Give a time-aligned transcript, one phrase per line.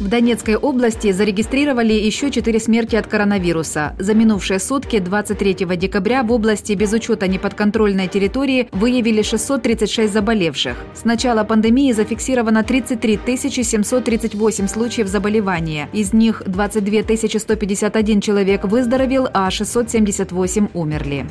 [0.00, 3.94] В Донецкой области зарегистрировали еще четыре смерти от коронавируса.
[3.98, 10.76] За минувшие сутки 23 декабря в области без учета неподконтрольной территории выявили 636 заболевших.
[10.94, 15.88] С начала пандемии зафиксировано 33 738 случаев заболевания.
[15.92, 21.24] Из них 22 151 человек выздоровел, а 678 умерли.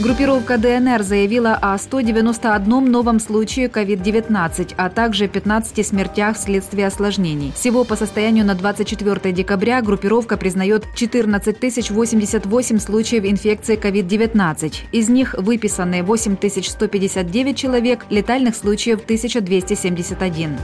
[0.00, 7.52] Группировка ДНР заявила о 191 новом случае COVID-19, а также 15 смертях вследствие осложнений.
[7.54, 14.74] Всего по состоянию на 24 декабря группировка признает 14 088 случаев инфекции COVID-19.
[14.90, 20.56] Из них выписаны 8 159 человек, летальных случаев 1271.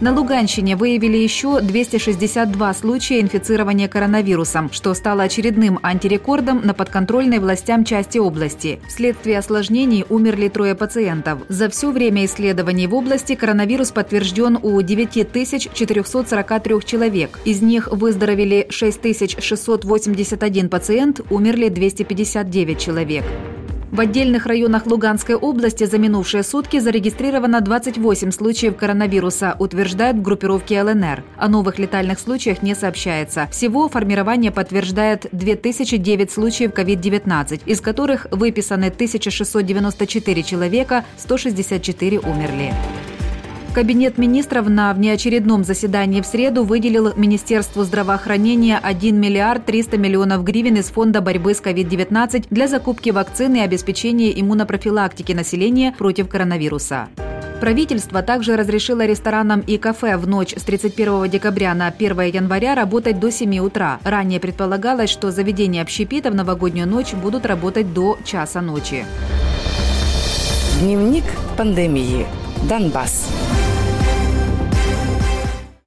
[0.00, 7.84] На Луганщине выявили еще 262 случая инфицирования коронавирусом, что стало очередным антирекордом на подконтрольной властям
[7.84, 8.80] части области.
[8.88, 11.38] Вследствие осложнений умерли трое пациентов.
[11.48, 17.38] За все время исследований в области коронавирус подтвержден у 9443 человек.
[17.44, 23.24] Из них выздоровели 6681 пациент, умерли 259 человек.
[23.94, 30.82] В отдельных районах Луганской области за минувшие сутки зарегистрировано 28 случаев коронавируса, утверждает в группировке
[30.82, 31.22] ЛНР.
[31.36, 33.46] О новых летальных случаях не сообщается.
[33.52, 42.74] Всего формирование подтверждает 2009 случаев COVID-19, из которых выписаны 1694 человека, 164 умерли.
[43.74, 50.76] Кабинет министров на внеочередном заседании в среду выделил Министерству здравоохранения 1 миллиард 300 миллионов гривен
[50.76, 57.08] из Фонда борьбы с COVID-19 для закупки вакцины и обеспечения иммунопрофилактики населения против коронавируса.
[57.60, 63.18] Правительство также разрешило ресторанам и кафе в ночь с 31 декабря на 1 января работать
[63.18, 63.98] до 7 утра.
[64.04, 69.04] Ранее предполагалось, что заведения общепита в новогоднюю ночь будут работать до часа ночи.
[70.80, 71.24] Дневник
[71.56, 72.24] пандемии.
[72.68, 73.28] Донбасс.